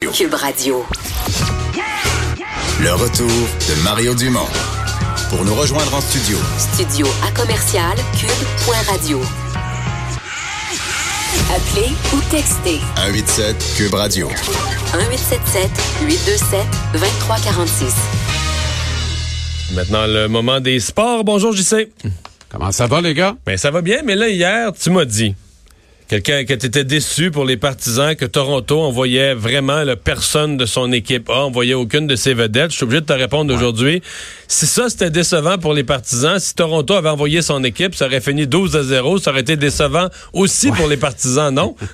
[0.00, 0.84] Cube Radio.
[2.82, 4.46] Le retour de Mario Dumont.
[5.30, 9.20] Pour nous rejoindre en studio, Studio à commercial cube.radio.
[11.50, 14.28] Appelez ou textez 187 Cube Radio.
[14.28, 15.70] 1877
[16.02, 16.60] 827
[16.92, 17.94] 2346.
[19.74, 21.24] Maintenant, le moment des sports.
[21.24, 21.90] Bonjour, JC.
[22.50, 23.34] Comment ça va, les gars?
[23.46, 25.34] Ben, ça va bien, mais là, hier, tu m'as dit,
[26.08, 30.66] quelqu'un que tu étais déçu pour les partisans, que Toronto envoyait vraiment la personne de
[30.66, 32.70] son équipe A, envoyait aucune de ses vedettes.
[32.70, 34.02] Je suis obligé de te répondre aujourd'hui.
[34.48, 38.20] Si ça, c'était décevant pour les partisans, si Toronto avait envoyé son équipe, ça aurait
[38.20, 41.74] fini 12 à 0, ça aurait été décevant aussi pour les partisans, non?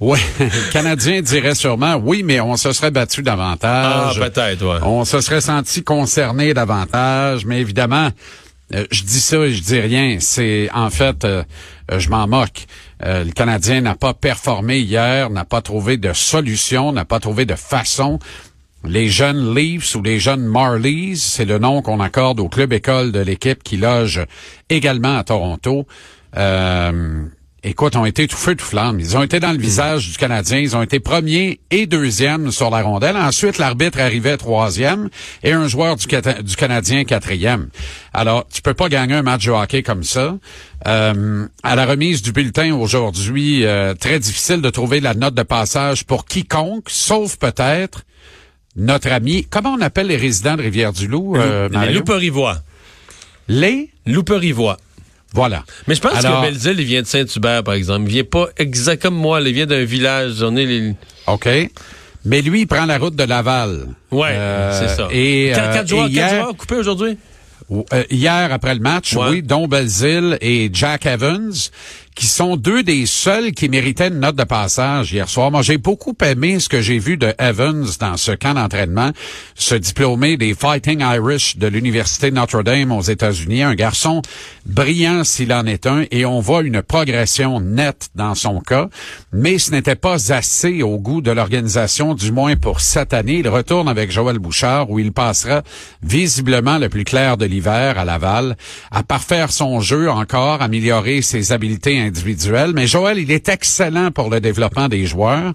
[0.00, 4.20] Oui, le Canadien dirait sûrement oui, mais on se serait battu ah, davantage.
[4.20, 4.78] peut-être, ouais.
[4.82, 8.10] on se serait senti concerné davantage, mais évidemment,
[8.74, 10.18] euh, je dis ça et je dis rien.
[10.20, 11.42] C'est en fait, euh,
[11.90, 12.66] euh, je m'en moque.
[13.00, 17.54] Le Canadien n'a pas performé hier, n'a pas trouvé de solution, n'a pas trouvé de
[17.54, 18.18] façon.
[18.84, 23.12] Les jeunes Leafs ou les jeunes Marlies, c'est le nom qu'on accorde au club école
[23.12, 24.20] de l'équipe qui loge
[24.68, 25.86] également à Toronto.
[27.64, 29.00] Écoute, ont été tout feu tout flamme.
[29.00, 30.58] Ils ont été dans le visage du Canadien.
[30.58, 33.16] Ils ont été premiers et deuxième sur la rondelle.
[33.16, 35.08] Ensuite, l'arbitre arrivait troisième
[35.42, 36.06] et un joueur du,
[36.56, 37.68] Canadien quatrième.
[38.12, 40.36] Alors, tu peux pas gagner un match de hockey comme ça.
[40.86, 45.42] Euh, à la remise du bulletin aujourd'hui, euh, très difficile de trouver la note de
[45.42, 48.04] passage pour quiconque, sauf peut-être
[48.76, 49.44] notre ami.
[49.50, 51.36] Comment on appelle les résidents de Rivière-du-Loup?
[51.36, 51.94] euh, les?
[51.94, 52.58] Louperivois.
[53.48, 53.90] Les?
[54.06, 54.76] Louperivois.
[55.34, 55.64] Voilà.
[55.86, 58.02] Mais je pense Alors- que Belzile, il vient de Saint-Hubert, par exemple.
[58.06, 60.42] Il vient pas exact comme moi, il vient d'un village.
[60.42, 60.94] On est les...
[61.26, 61.48] OK.
[62.24, 63.88] Mais lui, il prend la route de Laval.
[64.10, 65.08] Ouais, Euh, c'est ça.
[65.10, 67.18] Et, quatre, euh, quatre joueurs, et quatre joueurs coupés aujourd'hui?
[67.70, 69.26] euh, hier, après le match, Ouais.
[69.30, 71.52] oui, dont Belzile et Jack Evans,
[72.18, 75.52] qui sont deux des seuls qui méritaient une note de passage hier soir.
[75.52, 79.12] Moi, j'ai beaucoup aimé ce que j'ai vu de Evans dans ce camp d'entraînement,
[79.54, 84.20] ce diplômé des Fighting Irish de l'Université Notre-Dame aux États-Unis, un garçon
[84.66, 88.88] brillant s'il en est un, et on voit une progression nette dans son cas,
[89.32, 93.38] mais ce n'était pas assez au goût de l'organisation, du moins pour cette année.
[93.38, 95.62] Il retourne avec Joël Bouchard, où il passera
[96.02, 98.56] visiblement le plus clair de l'hiver à Laval,
[98.90, 102.07] à parfaire son jeu encore, améliorer ses habiletés
[102.74, 105.54] Mais Joël, il est excellent pour le développement des joueurs.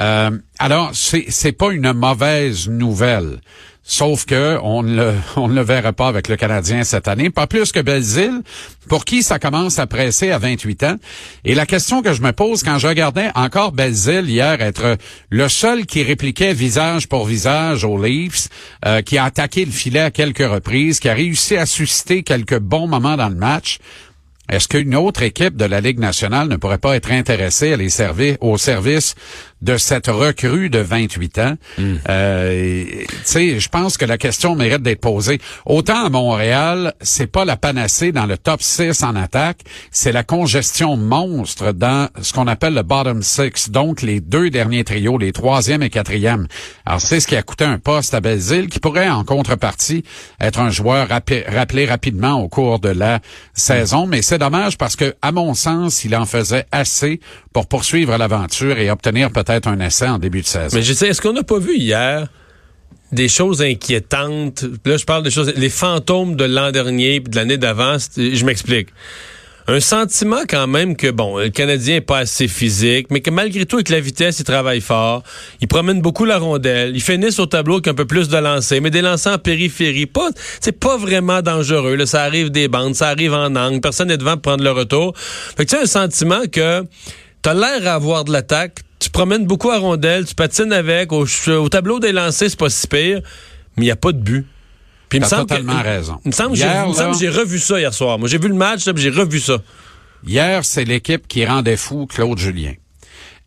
[0.00, 3.40] Euh, alors, c'est c'est pas une mauvaise nouvelle.
[3.86, 7.28] Sauf que on ne, le, on le verra pas avec le Canadien cette année.
[7.28, 8.40] Pas plus que Belzile,
[8.88, 10.96] pour qui ça commence à presser à 28 ans.
[11.44, 14.96] Et la question que je me pose quand je regardais encore Belzile hier être
[15.28, 18.48] le seul qui répliquait visage pour visage aux Leafs,
[18.86, 22.58] euh, qui a attaqué le filet à quelques reprises, qui a réussi à susciter quelques
[22.58, 23.78] bons moments dans le match.
[24.50, 27.88] Est-ce qu'une autre équipe de la Ligue nationale ne pourrait pas être intéressée à les
[27.88, 29.14] servir au service
[29.62, 31.54] de cette recrue de 28 ans?
[32.08, 35.40] Euh, et, tu sais, je pense que la question mérite d'être posée.
[35.66, 39.60] Autant à Montréal, c'est pas la panacée dans le top 6 en attaque,
[39.90, 44.84] c'est la congestion monstre dans ce qu'on appelle le bottom six, donc les deux derniers
[44.84, 46.46] trios, les troisième et quatrième.
[46.84, 50.04] Alors, c'est ce qui a coûté un poste à Belzile, qui pourrait, en contrepartie,
[50.40, 53.20] être un joueur rapi- rappelé rapidement au cours de la
[53.54, 57.20] saison, mais c'est dommage parce que, à mon sens, il en faisait assez
[57.52, 60.76] pour poursuivre l'aventure et obtenir peut-être un essai en début de saison.
[60.76, 62.28] Mais je sais, est-ce qu'on n'a pas vu hier
[63.12, 64.64] des choses inquiétantes?
[64.84, 67.96] Là, je parle des choses, les fantômes de l'an dernier puis de l'année d'avant.
[68.16, 68.88] Je m'explique.
[69.66, 73.64] Un sentiment quand même que, bon, le Canadien est pas assez physique, mais que malgré
[73.64, 75.22] tout, avec la vitesse, il travaille fort.
[75.62, 76.94] Il promène beaucoup la rondelle.
[76.94, 80.04] Il finissent au tableau avec un peu plus de lancers, mais des lancers en périphérie.
[80.04, 80.28] Pas,
[80.60, 81.94] c'est pas vraiment dangereux.
[81.94, 82.04] Là.
[82.04, 83.80] Ça arrive des bandes, ça arrive en angle.
[83.80, 85.14] Personne n'est devant pour prendre le retour.
[85.16, 86.84] Fait que tu as un sentiment que
[87.40, 88.80] t'as l'air à avoir de l'attaque.
[89.14, 91.12] Promènes beaucoup à rondelle, tu patines avec.
[91.12, 93.20] Au, au tableau des lancers, c'est pas si pire,
[93.76, 94.44] mais il n'y a pas de but.
[95.08, 96.18] Puis il me semble totalement raison.
[96.24, 97.94] Il me semble que j'ai- Hier, il me semble là- que j'ai revu ça hier
[97.94, 98.18] soir.
[98.18, 99.58] Moi, j'ai vu le match, j'ai revu ça.
[100.26, 102.72] Hier, c'est l'équipe qui rendait fou Claude Julien.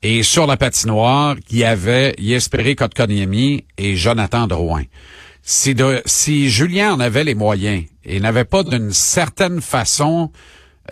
[0.03, 4.83] Et sur la patinoire, il y avait Yespéré Kotkaniemi et Jonathan Drouin.
[5.43, 10.31] Si, de- si Julien en avait les moyens et n'avait pas d'une certaine façon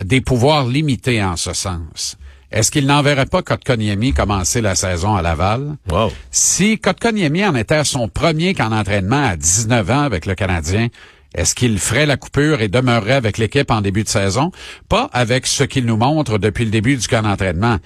[0.04, 2.18] des pouvoirs limités en ce sens,
[2.52, 5.76] est-ce qu'il n'enverrait pas Kotkaniemi commencer la saison à Laval?
[5.90, 6.12] Wow.
[6.30, 10.88] Si Kotkaniemi en était à son premier camp d'entraînement à 19 ans avec le Canadien,
[11.34, 14.50] est-ce qu'il ferait la coupure et demeurerait avec l'équipe en début de saison?
[14.88, 17.78] Pas avec ce qu'il nous montre depuis le début du camp d'entraînement.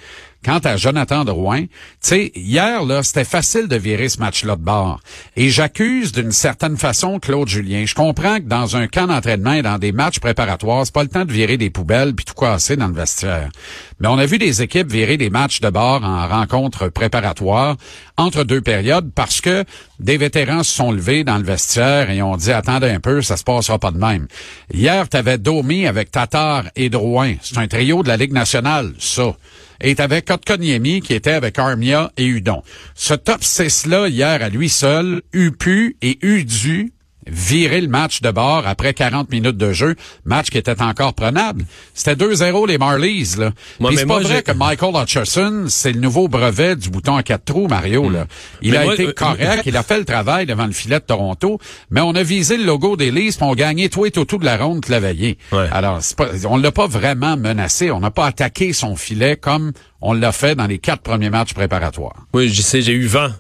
[0.43, 1.69] Quant à Jonathan Drouin, tu
[2.01, 5.01] sais, hier, là, c'était facile de virer ce match-là de bord.
[5.37, 7.85] Et j'accuse d'une certaine façon Claude Julien.
[7.85, 11.11] Je comprends que dans un camp d'entraînement et dans des matchs préparatoires, c'est pas le
[11.11, 13.51] temps de virer des poubelles puis tout casser dans le vestiaire.
[14.01, 17.77] Mais on a vu des équipes virer des matchs de bord en rencontre préparatoire
[18.17, 19.65] entre deux périodes parce que
[19.99, 23.37] des vétérans se sont levés dans le vestiaire et ont dit attendez un peu, ça
[23.37, 24.27] se passera pas de même.
[24.73, 27.35] Hier, tu avais Domi avec Tatar et Drouin.
[27.43, 29.35] C'est un trio de la Ligue nationale, ça
[29.81, 32.63] et avec Kotkaniemi qui était avec Armia et Udon.
[32.95, 36.93] Ce top 6-là, hier, à lui seul, eut pu et eut dû
[37.27, 39.95] virer le match de bord après 40 minutes de jeu,
[40.25, 41.65] match qui était encore prenable.
[41.95, 43.53] C'était 2-0 les Marlies là.
[43.79, 47.23] Moi, c'est pas moi, vrai que Michael Hutcherson, c'est le nouveau brevet du bouton à
[47.23, 48.27] quatre trous Mario là.
[48.63, 51.01] Il Mais a moi, été euh, correct, il a fait le travail devant le filet
[51.01, 51.59] de Toronto,
[51.91, 54.45] mais on a visé le logo des Leafs, on a gagné tout et tout de
[54.45, 55.39] la ronde la veillée.
[55.53, 55.69] Ouais.
[55.71, 59.73] Alors, c'est pas, on l'a pas vraiment menacé, on n'a pas attaqué son filet comme
[60.01, 62.27] on l'a fait dans les quatre premiers matchs préparatoires.
[62.33, 63.31] Oui, je sais, j'ai eu vent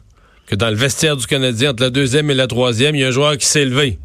[0.50, 3.08] que dans le vestiaire du Canadien, entre la deuxième et la troisième, il y a
[3.08, 3.98] un joueur qui s'est levé.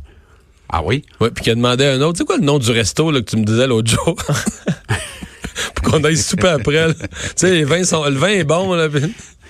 [0.70, 1.04] Ah oui?
[1.20, 3.20] Oui, puis qui a demandé à un autre, c'est quoi le nom du resto là,
[3.22, 4.16] que tu me disais l'autre jour?
[5.76, 6.94] Pour qu'on aille souper après.
[6.94, 7.00] Tu
[7.36, 8.74] sais, le vin est bon.
[8.74, 8.88] Là,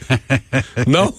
[0.87, 1.13] non?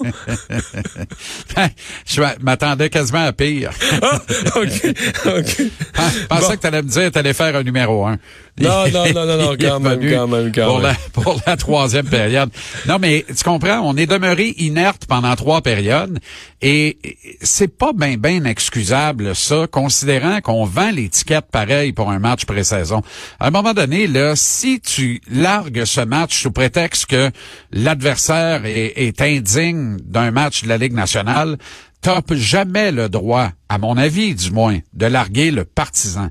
[2.07, 3.71] Je m'attendais quasiment à pire.
[4.03, 4.21] Ah,
[4.57, 4.95] OK,
[5.27, 5.57] OK.
[5.59, 6.49] Je pensais Bon.
[6.55, 8.19] que tu allais me dire que tu allais faire un numéro un.
[8.63, 10.93] Non, non, non, non, non, quand même, quand même, quand pour même.
[10.93, 12.49] La, pour la troisième période.
[12.89, 16.19] Non, mais tu comprends, on est demeuré inerte pendant trois périodes
[16.63, 16.97] et
[17.43, 23.03] c'est pas bien ben excusable ça, considérant qu'on vend l'étiquette pareil pour un match pré-saison.
[23.41, 27.31] À un moment donné, là, si tu largues ce match sous prétexte que
[27.73, 31.59] l'adversaire est, est indigne d'un match de la Ligue nationale,
[32.01, 36.31] t'as jamais le droit, à mon avis du moins, de larguer le partisan.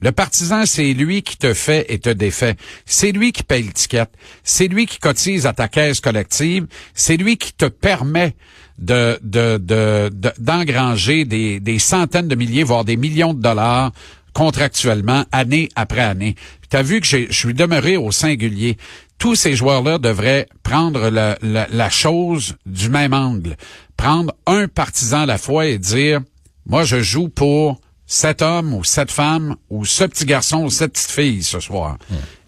[0.00, 2.54] Le partisan, c'est lui qui te fait et te défait.
[2.86, 4.10] C'est lui qui paye l'étiquette.
[4.44, 6.66] C'est lui qui cotise à ta caisse collective.
[6.94, 8.36] C'est lui qui te permet
[8.78, 13.90] de, de, de, de- d'engranger des, centaines de milliers, voire des millions de dollars
[14.34, 16.36] contractuellement, année après année.
[16.70, 18.76] Tu as vu que je suis demeuré au singulier.
[19.18, 23.56] Tous ces joueurs-là devraient prendre la chose du même angle.
[23.96, 26.20] Prendre un partisan à la fois et dire,
[26.66, 30.94] moi, je joue pour sept hommes ou sept femmes ou ce petit garçon ou cette
[30.94, 31.98] petite fille ce soir.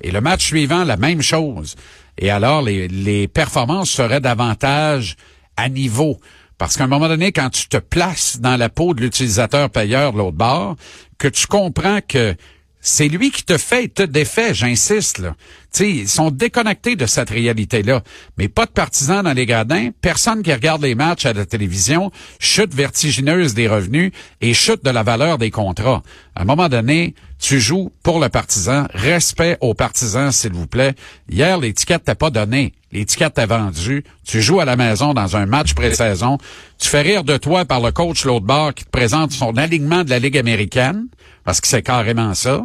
[0.01, 1.77] Et le match suivant, la même chose.
[2.19, 5.17] Et alors, les, les performances seraient davantage
[5.57, 6.19] à niveau.
[6.59, 10.13] Parce qu'à un moment donné, quand tu te places dans la peau de l'utilisateur payeur
[10.13, 10.77] de l'autre bord,
[11.19, 12.35] que tu comprends que
[12.81, 15.23] c'est lui qui te fait et te défait, j'insiste.
[15.73, 18.03] Sais, ils sont déconnectés de cette réalité-là.
[18.39, 22.11] Mais pas de partisans dans les gradins, personne qui regarde les matchs à la télévision,
[22.41, 26.03] chute vertigineuse des revenus et chute de la valeur des contrats.
[26.35, 28.87] À un moment donné, tu joues pour le partisan.
[28.93, 30.95] Respect aux partisans, s'il vous plaît.
[31.31, 32.75] Hier, l'étiquette t'a pas donné.
[32.93, 34.05] L'étiquette t'a vendu.
[34.27, 36.39] Tu joues à la maison dans un match pré-saison.
[36.79, 40.03] Tu fais rire de toi par le coach l'autre bord qui te présente son alignement
[40.03, 41.07] de la Ligue américaine,
[41.45, 42.63] parce que c'est carrément ça.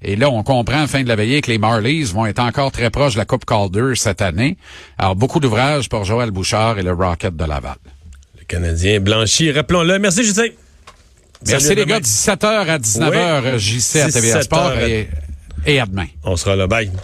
[0.00, 2.88] Et là, on comprend, fin de la veillée, que les Marlies vont être encore très
[2.90, 4.56] proches de la Coupe Calder cette année.
[4.96, 7.74] Alors, beaucoup d'ouvrages pour Joël Bouchard et le Rocket de Laval.
[8.38, 9.98] Le Canadien blanchi, rappelons-le.
[9.98, 10.46] Merci, Justin.
[11.46, 11.98] Merci Salut, les demain.
[11.98, 13.58] gars, 17h à 19h, Oui.
[13.58, 15.08] JC à TVA 17 Sport et,
[15.66, 16.06] et à demain.
[16.24, 16.66] On sera là.
[16.66, 16.90] Bye.